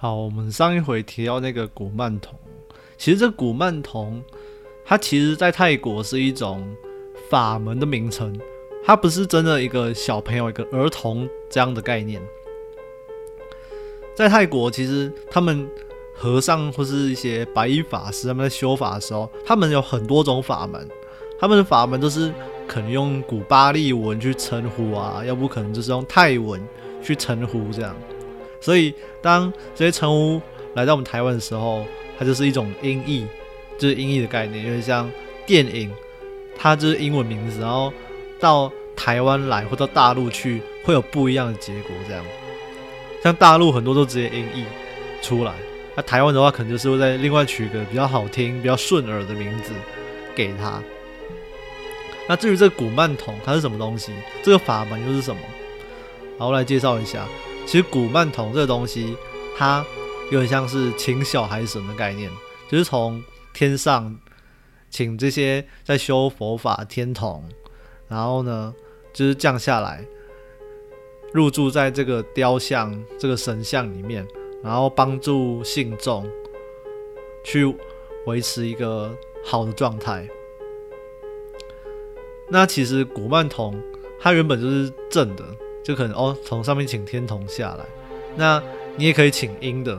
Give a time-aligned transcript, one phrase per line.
[0.00, 2.38] 好，我们上一回提到那个古曼童，
[2.96, 4.22] 其实这古曼童，
[4.84, 6.64] 它其实在泰国是一种
[7.28, 8.32] 法门的名称，
[8.84, 12.22] 它不是真的一个小朋友、一个儿童这样的概念。
[14.14, 15.68] 在泰国，其实他们
[16.14, 20.88] 和尚或是一些白衣法师，他们在修法的时候，他们有很多种法门，
[21.40, 22.32] 他们的法门都是
[22.68, 26.64] 可能用古巴利文去称呼啊，要不可能就是用泰文
[27.02, 27.96] 去称呼这样。
[28.60, 30.40] 所以，当这些称呼
[30.74, 31.86] 来到我们台湾的时候，
[32.18, 33.26] 它就是一种音译，
[33.78, 34.64] 就是音译的概念。
[34.64, 35.10] 因为像
[35.46, 35.90] 电影，
[36.56, 37.92] 它就是英文名字，然后
[38.40, 41.90] 到台湾来或到大陆去，会有不一样的结果。
[42.06, 42.24] 这样，
[43.22, 44.64] 像大陆很多都直接音译
[45.22, 45.52] 出来，
[45.94, 49.72] 那台湾的话，可能就是会在另外取一个比较好听、比较顺耳的名字
[50.34, 50.82] 给它。
[52.28, 54.12] 那至于这个古曼童，它是什么东西？
[54.42, 55.40] 这个法门又是什么？
[56.38, 57.26] 好，我来介绍一下。
[57.68, 59.14] 其实古曼童这个东西，
[59.54, 59.84] 它
[60.32, 62.30] 有点像是请小孩神的概念，
[62.66, 64.18] 就是从天上
[64.88, 67.44] 请这些在修佛法天童，
[68.08, 68.74] 然后呢，
[69.12, 70.02] 就是降下来，
[71.34, 74.26] 入住在这个雕像、这个神像里面，
[74.64, 76.26] 然后帮助信众
[77.44, 77.66] 去
[78.24, 80.26] 维持一个好的状态。
[82.48, 83.78] 那其实古曼童
[84.18, 85.44] 它原本就是正的。
[85.88, 87.84] 就可能哦，从上面请天童下来，
[88.36, 88.62] 那
[88.94, 89.98] 你也可以请阴的，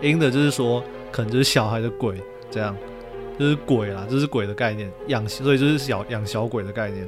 [0.00, 2.16] 阴的就是说可能就是小孩的鬼
[2.50, 2.74] 这样，
[3.38, 7.06] 就是鬼啦，这是鬼的概念，养所以就是小养小鬼的概念。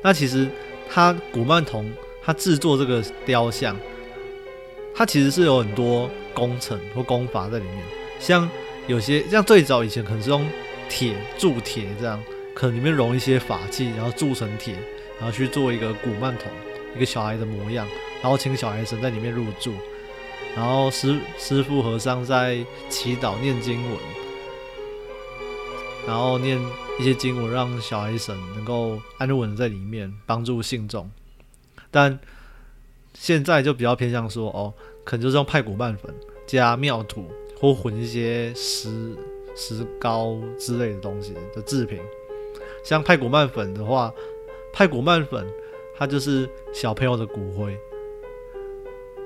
[0.00, 0.48] 那其实
[0.88, 3.76] 他古曼童他制作这个雕像，
[4.94, 7.84] 他其实是有很多工程或功法在里面，
[8.18, 8.48] 像
[8.86, 10.48] 有些像最早以前可能是用
[10.88, 12.18] 铁铸铁这样，
[12.54, 14.74] 可能里面融一些法器，然后铸成铁。
[15.18, 16.48] 然后去做一个古曼童，
[16.94, 17.84] 一个小孩的模样，
[18.22, 19.72] 然后请小孩神在里面入住，
[20.54, 23.98] 然后师师傅和尚在祈祷念经文，
[26.06, 26.56] 然后念
[27.00, 31.10] 一些经文，让小孩神能够安稳的在里面帮助信众。
[31.90, 32.16] 但
[33.14, 34.72] 现在就比较偏向说，哦，
[35.04, 36.14] 可能就是用派古曼粉
[36.46, 37.28] 加妙土
[37.58, 39.16] 或混一些石
[39.56, 41.98] 石膏之类的东西的制品。
[42.84, 44.12] 像派古曼粉的话。
[44.78, 45.44] 太古曼粉，
[45.96, 47.76] 它就是小朋友的骨灰。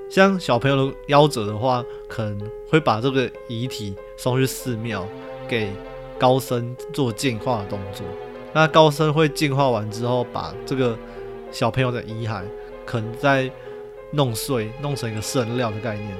[0.08, 5.06] 像小朋友的夭折的话，可能会把这个遗体送去寺庙，
[5.46, 5.70] 给
[6.18, 8.06] 高僧做净化的动作。
[8.54, 10.96] 那高僧会净化完之后，把这个
[11.50, 12.42] 小朋友的遗骸，
[12.86, 13.50] 可能再
[14.10, 16.16] 弄碎，弄成一个圣料的概念。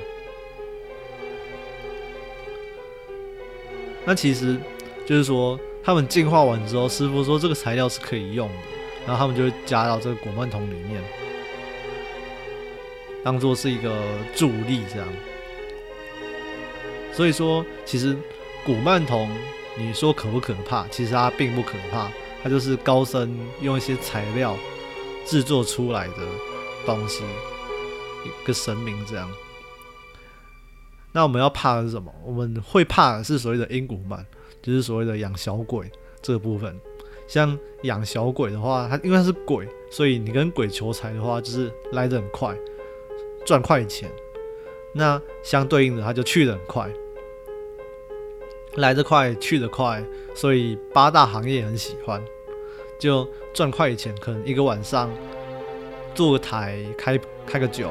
[4.04, 4.58] 那其实
[5.06, 8.54] 就是说，他们净化完之后，师傅说这个材料是可以用的。
[9.06, 11.02] 然后他们就会加到这个古曼童里面，
[13.24, 14.02] 当做是一个
[14.34, 15.08] 助力这样。
[17.12, 18.16] 所以说，其实
[18.64, 19.28] 古曼童，
[19.76, 20.86] 你说可不可怕？
[20.88, 22.10] 其实它并不可怕，
[22.42, 24.56] 它就是高僧用一些材料
[25.26, 26.16] 制作出来的
[26.86, 27.22] 东西，
[28.24, 29.30] 一个神明这样。
[31.12, 32.10] 那我们要怕的是什么？
[32.24, 34.24] 我们会怕的是所谓的阴古曼，
[34.62, 35.90] 就是所谓的养小鬼
[36.22, 36.74] 这个部分。
[37.26, 42.54] 像养小鬼的话，它因为它是鬼，所以你跟鬼求财的话，就是来得很快，
[43.44, 44.10] 赚快钱。
[44.94, 46.90] 那相对应的，它就去得很快，
[48.74, 52.22] 来得快，去得快，所以八大行业很喜欢，
[52.98, 55.10] 就赚快钱，可能一个晚上
[56.14, 57.90] 做个台，开开个酒，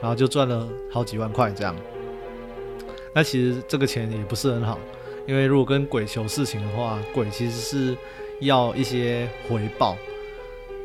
[0.00, 1.76] 然后就赚了好几万块这样。
[3.14, 4.80] 那其实这个钱也不是很好，
[5.26, 7.96] 因为如果跟鬼求事情的话，鬼其实是。
[8.40, 9.96] 要一些回报，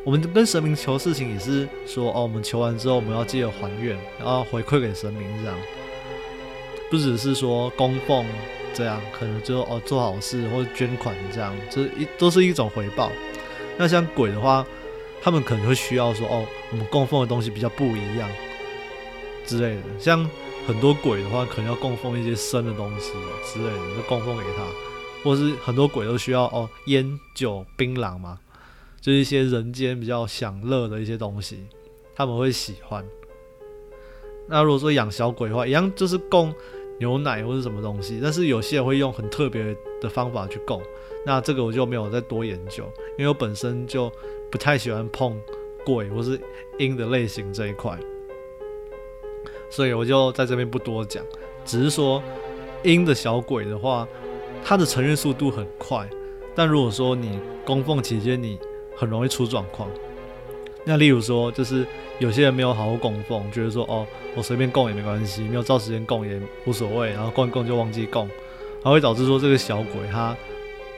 [0.03, 5.57] 我们跟神明求事情也是说哦，我们求完之后我们要记得还愿，然后回馈给神明这样，
[6.89, 8.25] 不只是说供奉
[8.73, 13.11] 这样，可能就哦做好事或捐款这样，这一都是一种回报。
[13.77, 14.65] 那像鬼的话，
[15.21, 18.29] 他们可能会需要说哦，我们供奉的东西比较不一样
[19.45, 19.81] 之类的。
[19.99, 20.29] 像
[20.67, 23.11] 很多鬼的话，可能要供奉一些生的东西
[23.51, 24.63] 之类的，就供奉给他。
[25.23, 28.39] 或是很多鬼都需要哦，烟酒槟榔嘛，
[28.99, 31.67] 就是一些人间比较享乐的一些东西，
[32.15, 33.05] 他们会喜欢。
[34.47, 36.53] 那如果说养小鬼的话，一样就是供
[36.99, 40.81] 牛奶或是什么东西，但是有些人会用很特别的方法去供。
[41.23, 42.83] 那这个我就没有再多研究，
[43.17, 44.11] 因为我本身就
[44.51, 45.39] 不太喜欢碰
[45.85, 46.39] 鬼或是
[46.79, 47.97] 阴的类型这一块，
[49.69, 51.23] 所以我就在这边不多讲，
[51.63, 52.21] 只是说
[52.83, 54.07] 阴的小鬼的话。
[54.63, 56.07] 它的承认速度很快，
[56.55, 58.57] 但如果说你供奉期间你
[58.95, 59.89] 很容易出状况，
[60.85, 61.85] 那例如说，就是
[62.19, 68.29] 有些人没有好好供奉，觉得说哦，我随便供也没关系，没有照时间供也无所谓，然后供一供就忘记供，
[68.83, 70.35] 还会导致说这个小鬼他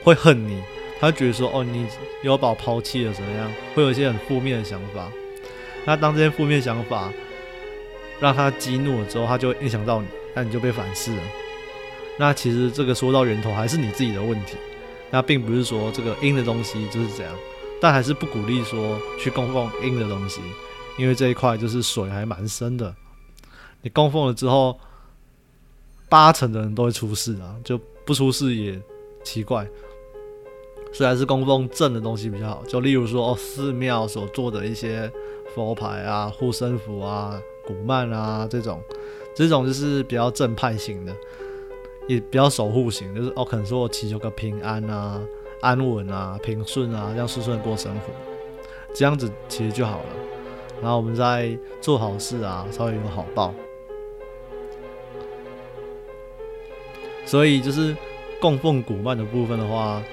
[0.03, 0.61] 会恨你，
[0.99, 1.87] 他觉得说哦，你
[2.21, 5.11] 有把我抛弃了怎么样，会有一些很负面的想法。
[5.85, 7.11] 那当这些负面想法
[8.19, 11.23] 让他激怒了之后，他就影响到你，那你就被反噬了。
[12.17, 14.55] 那其实这个说到源头还是你自己的问题，
[15.11, 17.33] 那并不是说这个阴的东西就是这样。
[17.81, 20.39] 但还是不鼓励说去供奉阴的东西，
[20.97, 22.95] 因为这一块就是水还蛮深的。
[23.81, 24.79] 你供奉了之后，
[26.07, 28.79] 八成的人都会出事啊，就不出事也
[29.23, 29.67] 奇怪。
[30.93, 32.63] 所以还是供奉正的东西比较好。
[32.67, 35.11] 就例如说，哦，寺庙所做的一些
[35.55, 38.79] 佛牌啊、护身符啊、古曼啊这种，
[39.35, 41.13] 这种就是比较正派型的，
[42.07, 45.21] 也比较守护型，就是哦，可能说我祈求个平安啊。
[45.61, 48.11] 安稳啊，平顺啊，这样顺顺过生活，
[48.93, 50.05] 这样子其实就好了。
[50.81, 53.53] 然后我们再做好事啊，稍微有好报。
[57.25, 57.95] 所以就是
[58.41, 60.03] 供奉古曼的部分的话，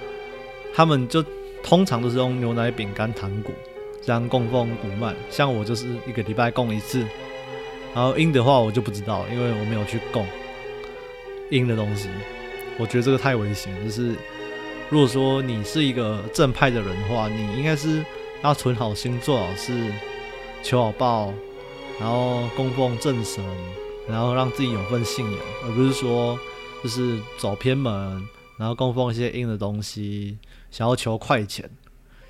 [0.72, 1.20] 他们就
[1.64, 3.52] 通常都是用牛奶、饼干、糖果
[4.00, 5.16] 这样供奉古曼。
[5.30, 7.04] 像我就是一个礼拜供一次。
[7.92, 10.24] 然后阴的话我就不知道，因为我没有去供
[11.50, 12.08] 阴的东西。
[12.78, 14.14] 我觉得这个太危险，就是。
[14.92, 18.04] 如果说你是一个正派的人的话，你应该是
[18.42, 19.72] 要存好心、做好事、
[20.64, 21.32] 求好报，
[22.00, 23.40] 然后供奉正神，
[24.08, 26.36] 然后让自己有份信仰，而不是说
[26.82, 28.20] 就是走偏门，
[28.56, 30.36] 然后供奉一些阴的东西，
[30.72, 31.70] 想要求快钱。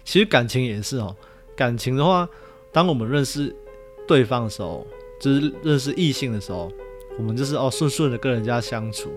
[0.05, 1.16] 其实感情也是哦，
[1.56, 2.28] 感情的话，
[2.75, 3.56] 当我们认识
[4.06, 4.87] 对方的时候，
[5.19, 6.70] 就是认识异性的时候，
[7.20, 9.11] 我们就是哦顺顺的跟人家相处。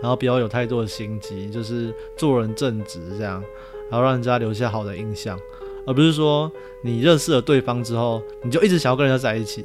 [0.00, 3.42] 然后不要有太多的心机，就是做人正直这样，
[3.90, 5.36] 然后让人家留下好的印象，
[5.84, 6.48] 而不是说
[6.82, 9.64] 你认识了对方之后，你就一直想要跟人家在一起，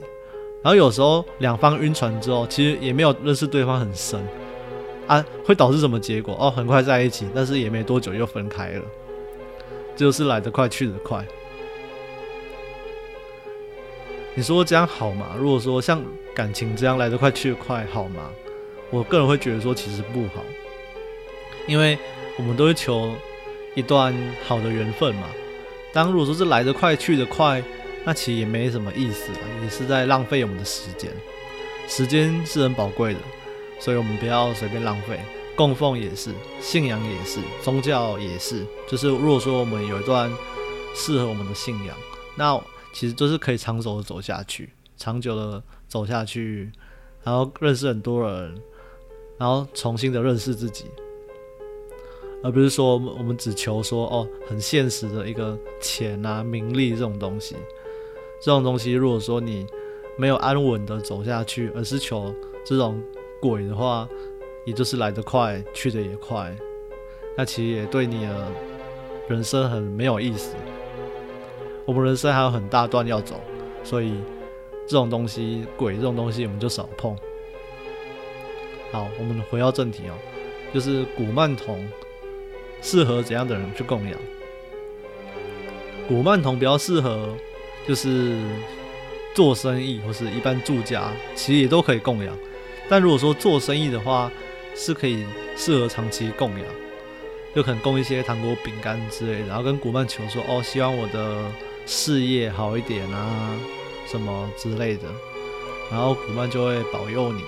[0.63, 4.19] 然后有时候两方晕船之后，其实也没有认识对方很深
[5.06, 6.36] 啊，会导致什么结果？
[6.39, 8.81] 哦，很快在一起，但是也没多久又分开了，
[9.96, 11.24] 就是来得快去得快。
[14.35, 15.35] 你说这样好吗？
[15.38, 16.03] 如果说像
[16.33, 18.30] 感情这样来得快去得快，好吗？
[18.89, 20.44] 我个人会觉得说，其实不好，
[21.68, 21.97] 因为
[22.38, 23.13] 我们都会求
[23.75, 24.13] 一段
[24.47, 25.27] 好的缘分嘛。
[25.94, 27.63] 当如果说是来得快去得快，
[28.03, 31.12] 那其实也没什么意思了，也是在浪费我们的时间。
[31.88, 33.19] 时间是很宝贵的，
[33.79, 35.19] 所以我们不要随便浪费。
[35.56, 38.65] 供奉也是，信仰也是，宗教也是。
[38.88, 40.31] 就是如果说我们有一段
[40.95, 41.95] 适合我们的信仰，
[42.36, 42.59] 那
[42.94, 46.72] 其实都是可以长久的走下去，长久的走下去，
[47.24, 48.56] 然后认识很多人。
[49.40, 50.86] 然后重新的认识自己，
[52.44, 57.56] 而不是说我们只求说哦很现实的一个钱啊名利这种东西，
[58.40, 59.66] 这种东西如果说你
[60.18, 63.01] 没有安稳的走下去，而是求这种
[63.42, 64.07] 鬼的话，
[64.66, 66.56] 也就是来得快去的也快，
[67.36, 68.51] 那其实也对你的
[69.28, 70.56] 人生很没有意思。
[71.85, 73.39] 我们人生还有很大段要走，
[73.83, 74.13] 所以
[74.88, 77.15] 这种东西鬼这种东西我们就少碰。
[78.91, 80.13] 好，我们回到正题哦，
[80.74, 81.88] 就是古曼童
[82.81, 84.13] 适合怎样的人去供养？
[86.08, 87.34] 古曼童比较适合
[87.88, 88.38] 就是
[89.34, 92.38] 做生意或是一般住家，其实也都可以供养。
[92.89, 94.31] 但如果说做生意的话，
[94.75, 96.67] 是可以适合长期供养，
[97.55, 101.46] 就可能供一些糖果、饼干之类的，然后跟古曼求说：“哦，希望我的
[101.86, 103.56] 事业好一点啊，
[104.08, 105.04] 什么之类的。”
[105.92, 107.44] 然后古曼就会保佑你。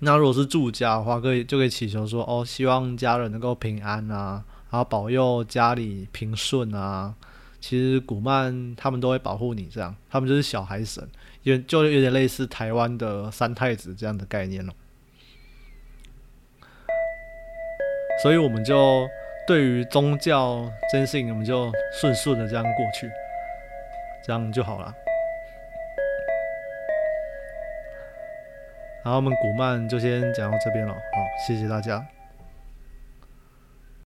[0.00, 7.14] 那如果是住家的话，可以就可以祈求说，哦，希望家人能够平安啊，然后保佑家里平顺啊。
[7.58, 11.08] 其实古曼他们都会保护你，这样，他们就是小孩神，
[11.42, 14.74] 也就有点类似台湾的三太子这样的概念了。
[18.22, 19.08] 所以我们就
[19.46, 21.70] 对于宗教真信，我们就
[22.00, 23.10] 顺顺的这样过去，
[24.22, 24.94] 这样就好了。
[29.02, 31.00] 然后我们古曼就先讲到这边了，好，
[31.46, 32.13] 谢谢大家。